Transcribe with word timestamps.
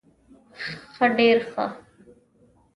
ښه 0.95 1.05
ډير 1.17 1.37
ښه 1.51 1.65